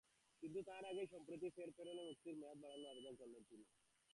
কিন্তু 0.43 0.59
তার 0.69 0.83
আগেই 0.85 1.07
সম্প্রতি 1.11 1.47
ফের 1.55 1.69
প্যারোলে 1.75 2.03
মুক্তির 2.03 2.35
মেয়াদ 2.39 2.57
বাড়ানোর 2.63 2.91
আবেদন 2.91 3.13
করলেন 3.15 3.43
তিনি। 3.49 3.65